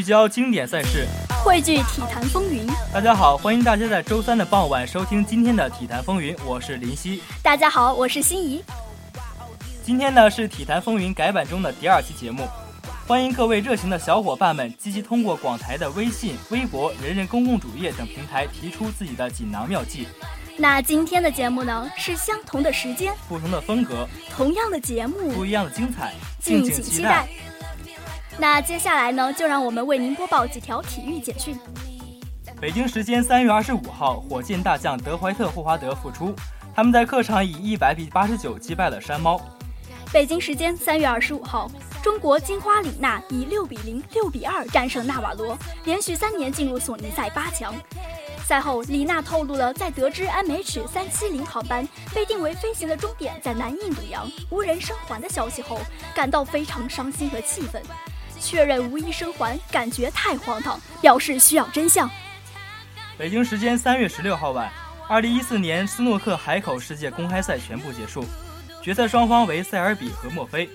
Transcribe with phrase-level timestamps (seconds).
[0.00, 1.06] 聚焦经典赛事，
[1.44, 2.66] 汇聚体坛风云。
[2.90, 7.22] 大家好，欢迎大家在周三的傍晚收听今天的体坛风云，我是林夕。
[7.42, 8.64] 大家好，我是心怡。
[9.84, 12.48] 今天呢是体坛风云改版中的第二期节目，
[13.06, 20.08] 欢迎各位热情的小伙伴们积极通过广台的微信、微博、人人公共主页等平台提出自己的锦囊妙计。
[20.56, 27.28] 那今天的节目呢是相同的时间，不同的风格，同样的节目，不一样的精彩，敬请期待。
[28.40, 31.54] 那接下来呢，就让我们为您播报几条体育简讯。
[32.58, 36.34] 北京时间三月二十五号，火箭大将德怀特·霍华德复出，
[36.74, 39.38] 他们在客场以一百比八十九击败了山猫。
[40.10, 41.70] 北京时间三月二十五号，
[42.02, 45.54] 中国金花李娜以六比零、六比二战胜纳瓦罗，
[45.84, 47.74] 连续三年进入索尼赛八强。
[48.46, 55.78] 赛后，李娜透露了在得知 MH 三七零航班被定为飞行的终点在南印度洋无人生还的消息后，
[56.14, 57.82] 感到非常伤心和气愤。
[58.40, 62.10] 确认无一生还，感觉太荒唐，表示需要真相。
[63.18, 64.72] 北京时间三月十六号晚，
[65.08, 68.24] 二零一四年斯诺克海口世界公开赛全部结束，
[68.82, 70.68] 决赛双方为塞尔比和墨菲。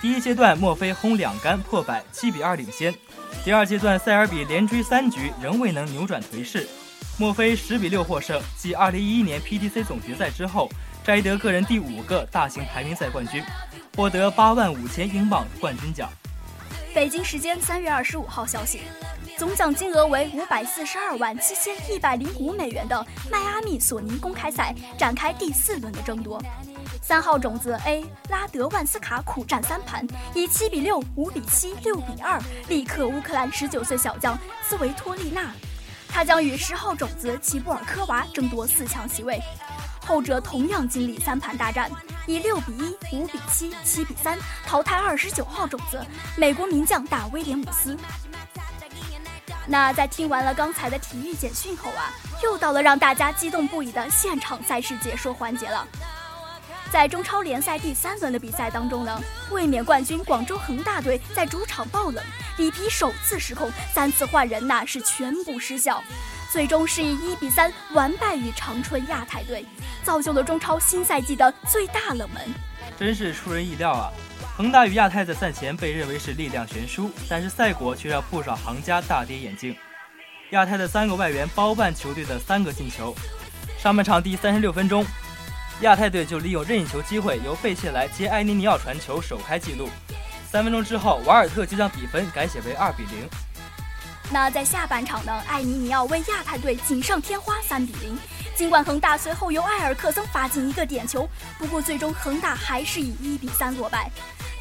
[0.00, 2.94] 第一阶段，墨菲轰两杆破百，七比二领先。
[3.44, 6.68] 第二阶段，塞尔比连追三局仍未能扭转颓势，
[7.18, 10.70] 墨菲十比六获胜，继二零一一年 PDC 总决赛之后，
[11.02, 13.42] 摘得个人第五个大型排名赛冠军，
[13.96, 16.10] 获得八万五千英镑冠军奖。
[16.94, 18.82] 北京时间三月二十五号消息，
[19.36, 26.40] 总奖金额为五百四十二万七千一百零五美元的迈阿密索尼公开赛展开第四轮的争夺。
[27.02, 35.52] 三号种子 A 拉德万斯卡苦战三盘，以七比六、五比七、六比二力克乌克兰十九岁小将斯维托利娜，
[36.08, 39.40] 他将与十号种子齐布尔科娃争夺四强席位。
[40.04, 41.90] 后者同样经历三盘大战，
[42.26, 46.04] 以六比一、五比七、七比三淘汰二十九号种子
[46.36, 47.96] 美国名将大威廉姆斯。
[49.66, 52.12] 那在听完了刚才的体育简讯后啊，
[52.42, 55.86] 又到了让大家激动不已的现场赛事解说环节了。
[56.92, 62.22] 在中超联赛第三轮的比赛当中呢，卫冕冠军广州恒大队在主场爆冷，
[62.58, 66.04] 里皮首次失控，三次换人呐是全部失效。
[66.54, 69.66] 最终是以一比三完败于长春亚泰队，
[70.04, 72.40] 造就了中超新赛季的最大冷门。
[72.96, 74.12] 真是出人意料啊！
[74.56, 79.76] 恒大与亚泰在赛前被认为是力量悬殊，但是赛果却让不少行家大跌眼镜。
[80.50, 83.12] 亚泰的三个外援包办球队的三个进球。
[83.76, 85.04] 上半场第三十六分钟，
[85.80, 89.88] 亚泰队就利用任意球机会由费切莱接埃尼尼奥传球首开纪录。
[90.48, 93.28] 三分钟之后，瓦尔特就将比分改写为二比零。
[94.30, 98.18] 那在下半场呢，艾尼尼奥为亚太队锦上添花，三比零。
[98.56, 104.10] 尽管恒大随后由埃尔克森罚进一个点球，不过最终恒大还是以一比三落败。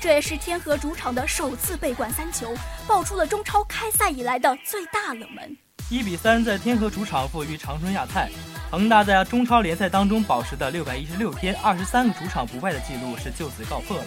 [0.01, 2.53] 这也是天河主场的首次被灌三球，
[2.88, 5.57] 爆出了中超开赛以来的最大冷门。
[5.90, 8.30] 一比三在天河主场负于长春亚泰，
[8.72, 14.03] 恒大在中超联赛当中保持的六百一十六天二十三个主场不败的记录是就此告破了。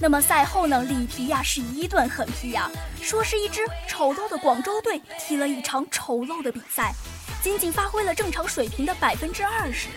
[0.00, 2.70] 那么赛后呢，里皮呀是一顿狠批呀，
[3.02, 6.94] 说是一支丑陋的广州队踢了一场丑陋的比赛，
[7.42, 9.88] 仅仅发挥了正常水平的百分之二十。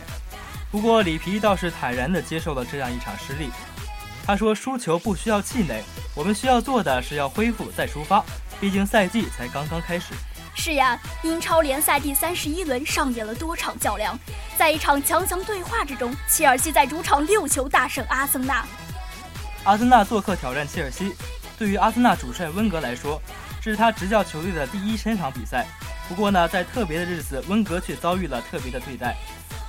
[0.72, 3.52] 不过里皮倒是坦然地接受了这样一场失利，
[4.26, 5.84] 他说输球不需要气馁，
[6.16, 8.26] 我们需要做的是要恢复再出发，
[8.60, 10.16] 毕竟赛季才刚刚开始。
[10.56, 14.18] 是呀，英超联赛第三十一轮上演了多场较量，
[14.58, 18.66] 在一场强强对话之中，切尔西在主场六球大胜阿森纳。
[19.64, 21.14] 阿森纳做客挑战切尔西，
[21.56, 23.22] 对于阿森纳主帅温格来说，
[23.62, 25.68] 这是他执教球队的第一千场比赛。
[26.10, 29.16] 不过呢，在特别的日子，温格却遭遇了特别的对待。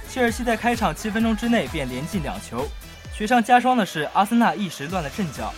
[0.08, 2.66] 切尔西在开场七分钟之内便连进两球，
[3.14, 5.53] 雪上加霜的是，阿森纳一时乱了阵脚。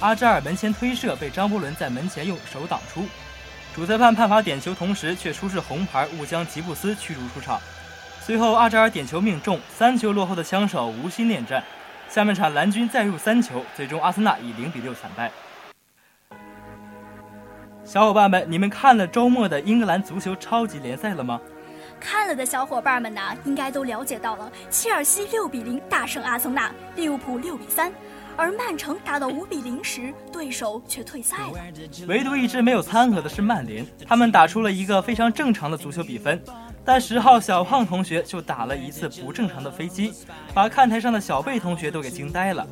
[0.00, 3.06] 阿扎尔门前推射被张伯伦在门前用手挡出，
[3.74, 7.58] 主裁判判罚点球，同时却出示红牌，误将吉布斯驱逐出场。
[8.20, 11.64] 随后阿扎尔点球命中，三球落后的枪手无心恋战。
[12.08, 15.30] 下半场蓝军再入三球，最终阿森纳以零比六惨败。
[17.84, 21.38] 小伙伴们，你们看了周末的英格兰足球超级联赛了吗？
[22.00, 27.92] 看了的小伙伴们呢，应该都了解到了，切尔西六比零大胜阿森纳，利物浦六比三，
[28.36, 31.52] 而曼城打到五比零时，对手却退赛了。
[32.06, 36.42] 唯独一支没有参和的是曼联，他们打出了一个非常正常的足球比分。
[36.88, 40.14] 但十号小胖同学就打了一次不正常的飞机，
[40.54, 42.66] 把看台上的小贝同学都给惊呆了。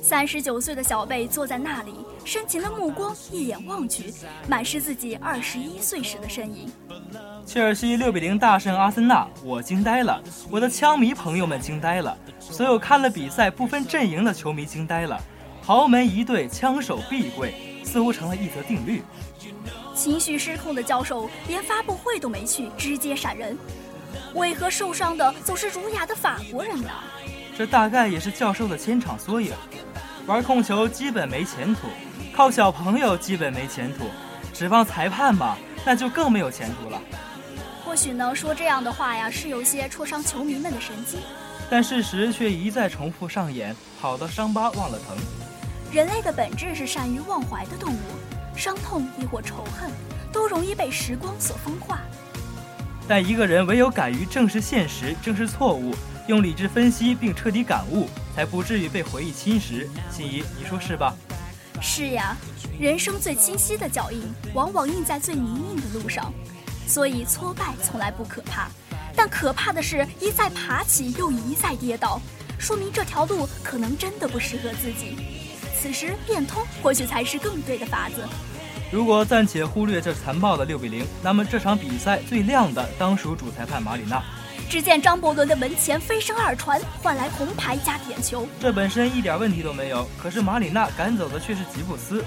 [0.00, 1.92] 三十九岁的小贝坐在那里，
[2.24, 4.14] 深情的目光一眼望去，
[4.48, 6.70] 满是自己二十一岁时的身影。
[7.44, 15.20] 切尔西六比零大胜阿森纳，我惊呆了，我的枪迷朋友们惊呆了，所有看了比赛不分阵营的球迷惊呆了。
[15.60, 19.02] 豪门一队，枪手必跪，似乎成了一则定律。
[19.96, 23.56] 情绪失控的教授连发布会都没去，直接闪人。
[24.34, 26.90] 为何受伤的总是儒雅的法国人呢？
[27.56, 29.52] 这大概也是教授的牵场缩影。
[30.26, 31.88] 玩控球基本没前途，
[32.34, 34.04] 靠小朋友基本没前途，
[34.52, 37.00] 指望裁判吧，那就更没有前途了。
[37.84, 41.18] 或许呢，说这样的话呀，是有些戳伤球迷们的神经。
[41.70, 45.16] 但事实却一再重复上演，好的伤疤忘了疼。
[45.90, 47.98] 人类的本质是善于忘怀的动物，
[48.56, 49.90] 伤痛亦或仇恨，
[50.32, 52.00] 都容易被时光所风化。
[53.06, 55.94] 但一个人唯有敢于正视现实，正视错误，
[56.26, 59.86] 用理智分析并彻底感悟，才不至于被回忆侵蚀。
[60.10, 61.14] 心怡，你说是吧？
[61.80, 62.36] 是呀，
[62.80, 64.22] 人生最清晰的脚印，
[64.54, 66.32] 往往印在最泥泞的路上。
[66.88, 68.68] 所以挫败从来不可怕，
[69.14, 72.20] 但可怕的是一再爬起又一再跌倒，
[72.58, 75.45] 说明这条路可能真的不适合自己。
[75.80, 78.26] 此时变通或许才是更对的法子。
[78.90, 84.22] 如果暂且忽略这残暴的六比零，那么这场比赛最亮的当属主裁判马里纳。
[84.68, 90.08] 只见张伯伦的门前飞身二传，换来红牌加点球，这本身一点问题都没有。
[90.20, 92.24] 可是马里纳赶走的却是吉布斯。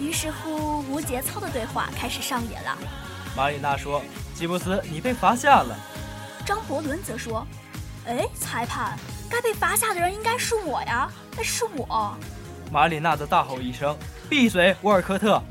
[0.00, 2.76] 于是乎，无节操的对话开始上演了。
[3.36, 4.02] 马里纳说
[4.34, 5.76] ：“吉布斯，你被罚下了。”
[6.44, 7.46] 张伯伦则说
[8.06, 8.98] ：“哎，裁判，
[9.28, 12.16] 该被罚下的人应该是我呀，那是我。”
[12.70, 13.96] 马里纳的大吼一声
[14.30, 15.42] ：“闭嘴，沃尔科特！”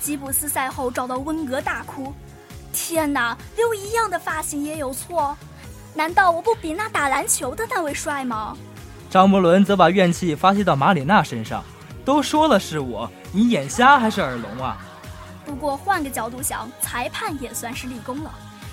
[0.00, 2.12] 吉布斯赛后找到温格大哭
[2.72, 5.36] ：“天哪，留一样的发型也有错？
[5.94, 8.56] 难道我不比那打篮球的那位帅吗？”
[9.08, 11.62] 张伯伦则把怨气发泄到马里娜身上
[12.04, 14.78] ：“都说了是我，你眼瞎还是耳聋啊？”
[15.44, 18.30] 不过换个角度想，裁判也算是立功了，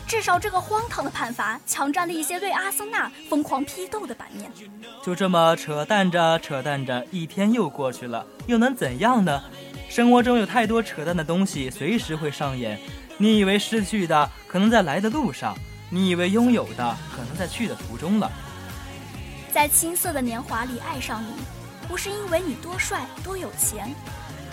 [0.09, 4.51] 至少这个荒唐的判罚抢占了一些对阿森纳疯狂批斗的版面。
[5.03, 9.39] 就这么扯淡着扯淡着，一天又过去了，又能怎样呢？
[9.87, 12.79] 生活中有太多扯淡的东西，随时会上演。
[13.19, 15.53] 你以为失去的，可能在来的路上；
[15.91, 18.31] 你以为拥有的，可能在去的途中了。
[19.53, 21.33] 在青涩的年华里爱上你，
[21.87, 23.93] 不是因为你多帅多有钱，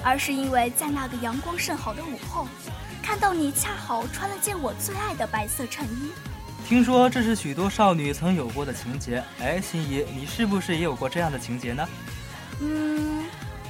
[0.04, 2.46] 而是因为在那个阳光甚好的午后，
[3.06, 6.10] 看到你恰好穿了件我最爱的白色衬衣。
[6.66, 9.22] 听说这是许多少女曾有过的情节。
[9.38, 11.88] 哎，心怡，你是不是也有过这样的情节呢？
[12.60, 13.24] 嗯。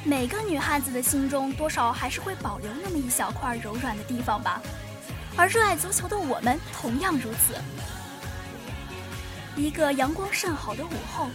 [0.04, 4.62] 每个女汉子的心中，多少还是会保留那么一小块柔软的地方吧。
[5.36, 7.56] 而热爱足球的我们，同样如此。
[9.54, 11.28] 一个阳光甚好的午后，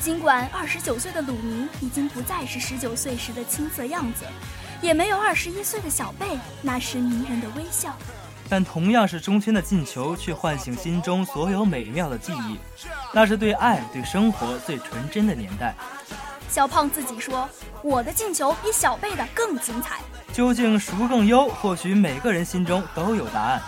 [0.00, 4.24] 尽管二十九岁的鲁尼已经不再是十九岁时的青涩样子，
[4.80, 7.96] 也没有二十一岁的小贝那时迷人的微笑，
[8.48, 12.58] 但同样是中圈的进球，却唤醒心中所有美妙的记忆。
[13.12, 15.74] 那是对爱、对生活最纯真的年代。
[16.48, 17.48] 小胖自己说。
[17.82, 20.00] 我的进球比小贝的更精彩，
[20.34, 21.48] 究竟孰更优？
[21.48, 23.62] 或许每个人心中都有答案。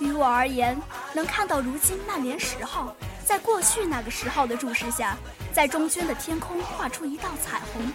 [0.00, 0.76] 于我而言，
[1.14, 2.92] 能看到如今曼联十号
[3.24, 5.16] 在过去那个十号的注视下，
[5.52, 7.92] 在中圈的天空画出一道彩虹，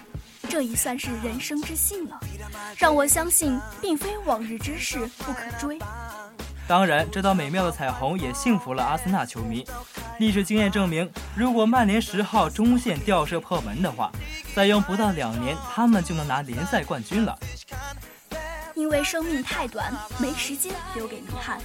[0.48, 2.18] 这已算是人生之幸了，
[2.78, 5.80] 让我相信并非往日之事不可追。
[6.68, 9.66] 当然，这道美妙的彩虹也幸福了阿森纳球迷。
[10.20, 14.12] 历史经验证明，如果曼联十号中线吊射破门的话，
[14.56, 17.38] 再用不到两年，他们就能拿联赛冠军了。
[18.76, 21.60] 因为生命太短，没时间留给遗憾。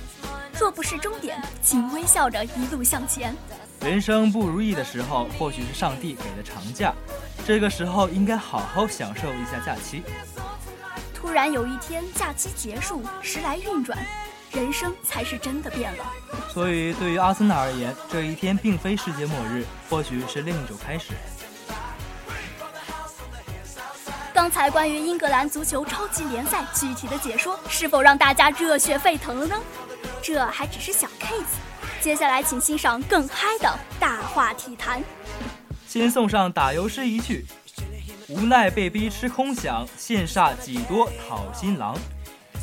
[0.59, 3.35] 若不是终点，请微笑着一路向前。
[3.81, 6.93] 人生不如意的时候，或许是上帝给的长假，
[7.47, 10.03] 这个时候应该好好享受一下假期。
[11.21, 13.99] 突然有一天，假期结束，时来运转。
[14.53, 16.05] 人生才是真的变了，
[16.49, 21.13] 所以对于阿森纳而言，这一天并非世界末日，或许是另一种开始。
[24.33, 29.61] 刚才关于英格兰足球超级联赛具体的解说，是否让大家热血沸腾了呢？
[30.23, 31.59] 这还只是小 case，
[32.01, 35.03] 接下来请欣赏更嗨的大话体坛。
[35.87, 37.45] 先送上打油诗一句：
[38.31, 41.97] 无奈被逼吃空饷，羡煞几多讨新郎。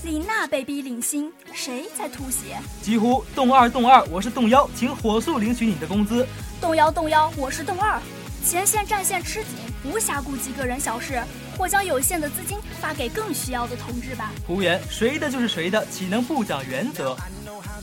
[0.03, 2.55] 李娜被逼领薪，谁在吐血？
[2.83, 6.27] 几乎动二动二，我是动幺，请火速领取你的工资。
[6.61, 7.99] 动幺动幺，我是动二，
[8.45, 11.19] 前线战线吃紧，无暇顾及个人小事，
[11.57, 14.31] 或将有限的资金发给更需要的同志吧。
[14.45, 17.17] 胡言，谁的就是谁的，岂能不讲原则？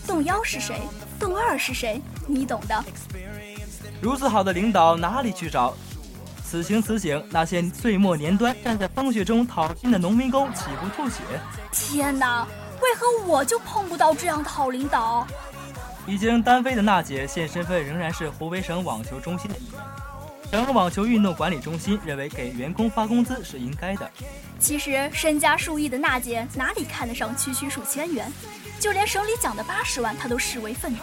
[0.06, 0.76] 动幺是谁？
[1.18, 2.00] 动二是谁？
[2.28, 2.84] 你懂的。
[4.00, 5.76] 如此好的领导哪里去找？
[6.52, 11.22] 此情此景，那些岁末年端站在风雪中讨薪的农民工岂不吐血？
[11.72, 12.46] 天哪，
[12.82, 15.26] 为何我就碰不到这样的好领导？
[16.06, 19.80] 已经单飞的娜姐现身份仍然是湖北省网球中心的一员。
[20.50, 24.10] 省网球运动管理中心认为给员工发工资是应该的。
[24.58, 28.30] 其实身家数亿的娜姐哪里看得上区区数千元？
[28.78, 31.02] 就连省里奖的八十万，她都视为粪土。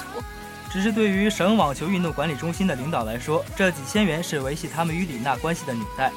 [0.71, 6.11] 只是对于省网球运动管理中心的领导来说，这几千元是维系他们与李娜关系的纽带。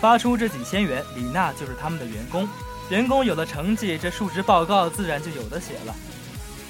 [0.00, 2.48] 发出这几千元，李娜就是他们的员工。
[2.90, 5.94] 员工有了成绩，这述职报告自然就有的写了。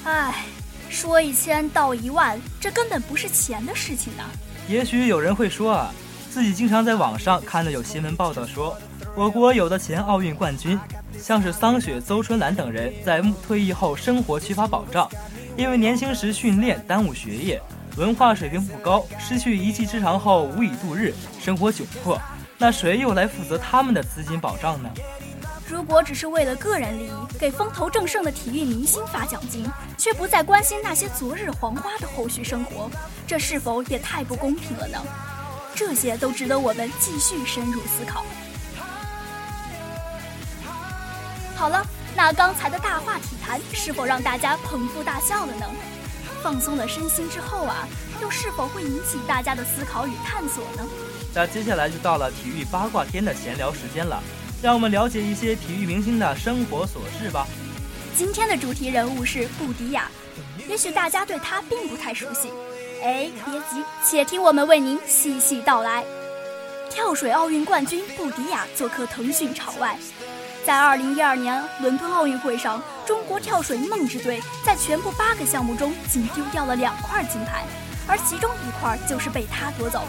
[0.05, 0.45] 唉，
[0.91, 4.23] 说一千道一万，这根本不是钱的事情呢。
[4.69, 5.91] 也许有人会说啊，
[6.31, 8.77] 自己经常在网上看到有新闻报道说，
[9.17, 10.79] 我国有的前奥运冠军，
[11.19, 15.11] 像是桑雪、邹春兰等人，在退役后生活缺乏保障，
[15.57, 17.61] 因为年轻时训练耽误学业，
[17.97, 22.19] 文化水平不高，失去一技之长后无以度日，生活窘迫。
[22.59, 24.89] 那谁又来负责他们的资金保障呢？
[25.69, 29.67] 如果只是为了个人利益，给风头正盛的体育明星发奖金，
[29.99, 32.91] 却不再关心那些昨日黄花的后续生活，
[33.27, 34.99] 这是否也太不公平了呢？
[35.75, 38.25] 这些都值得我们继续深入思考。
[41.57, 41.87] 好了，
[42.25, 45.67] 那刚才的大话体坛是否让大家捧腹大笑了呢？
[46.41, 47.85] 放松了身心之后啊，
[48.21, 50.89] 又是否会引起大家的思考与探索呢？
[51.35, 54.23] 那接下来就到了体育八卦天的闲聊时间了。
[54.63, 57.45] 让我们了解一些体育明星的生活琐事吧。
[58.17, 60.09] 今天的主题人物是布迪亚，
[60.69, 62.53] 也许大家对他并不太熟悉。
[63.03, 66.05] 哎，别急，且听我们为您细细道来。
[66.89, 69.99] 跳水奥运冠军布迪亚做客腾讯场外，
[70.65, 77.65] 在2012年伦敦奥运会上，中国跳水梦之队在全部八个项目中仅丢掉了两块金牌，
[78.07, 80.05] 而其中一块就是被他夺走。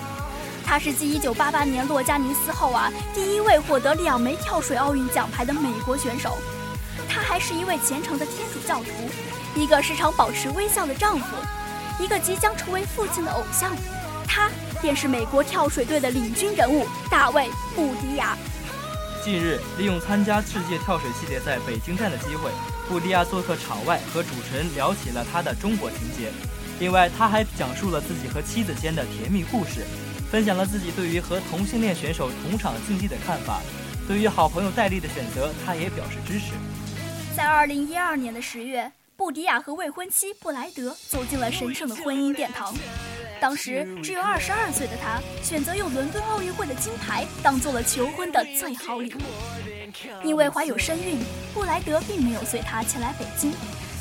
[0.63, 6.37] 他是继1988年洛加尼斯后啊，第一位获得两枚跳水奥运奖牌的美国选手。
[7.09, 11.25] 他还是一位虔诚的天主教徒，一个时常保持微笑的丈夫，
[11.99, 13.71] 一个即将成为父亲的偶像。
[14.27, 14.49] 他
[14.81, 18.37] 便是美国跳水队的领军人物大卫·布迪亚。
[19.23, 22.51] 近日，利用参加世界跳水系列赛北京站的机会，
[22.89, 26.29] 布迪亚做客场外和主持人聊起了他的中国情节。
[26.77, 29.85] 另外，他还讲述了自己和妻子间的甜蜜故事。
[30.29, 33.61] 分享了自己对于和同性恋选手同场竞技的看法，
[34.09, 36.51] 对于好朋友戴笠的选择，他也表示支持。
[37.33, 42.75] 在二零一二年的十月，布迪亚和未婚妻布莱德走进了神圣的婚姻殿堂。
[43.39, 49.19] 当时只有二十二岁的他，选择用伦敦奥运会的金牌当做了求婚的最好礼物。
[50.23, 51.19] 因为怀有身孕，
[51.53, 53.51] 布莱德并没有随她前来北京。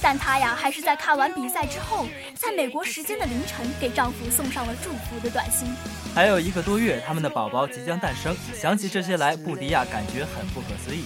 [0.01, 5.69] 但她呀，还是在看完比赛之后，在美国时间的凌晨给丈夫送上了祝福的短信。
[6.15, 8.37] 还有一个多月，他们的宝宝即将诞生。
[8.55, 11.05] 想起这些来，布迪亚感觉很不可思议。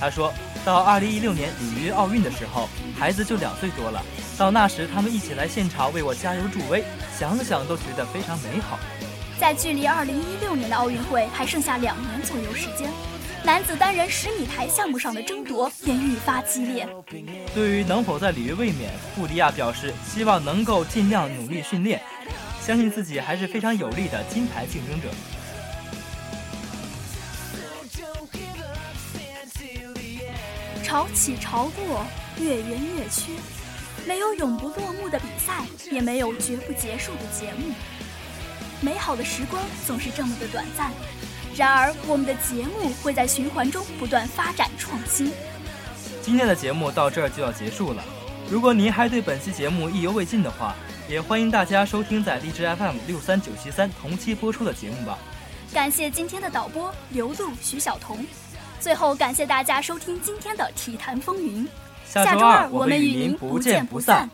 [0.00, 0.32] 他说
[0.64, 4.02] 到2016年里约奥运的时候，孩子就两岁多了。
[4.36, 6.84] 到那时，他们一起来现场为我加油助威，
[7.18, 8.78] 想想都觉得非常美好。
[9.40, 12.90] 在距离2016年的奥运会还剩下两年左右时间。
[13.44, 16.86] 男子单人十米台项目上的争夺便愈发激烈。
[17.54, 22.02] 对于能否在里约卫冕，布迪亚表示希望能够尽量努力训练，
[22.60, 25.08] 相信自己还是非常有力的金牌竞争者。
[30.88, 32.02] 潮起潮落，
[32.40, 33.32] 月圆月缺，
[34.06, 37.74] 没有永不落幕的比赛，也没有绝不结束的节目。
[38.80, 40.90] 美好的时光总是这么的短暂。
[41.54, 45.30] 然而，我们的节目会在循环中不断发展创新。
[46.22, 48.02] 今天的节目到这儿就要结束了。
[48.48, 50.74] 如果您还对本期节目意犹未尽的话，
[51.06, 55.18] 也欢迎大家收听在荔枝 FM 六三九七三同期播出的节目吧。
[55.70, 58.24] 感谢今天的导播刘璐、徐晓彤。
[58.80, 61.66] 最后，感谢大家收听今天的体坛风云。
[62.06, 64.28] 下周二我们与您不见不散。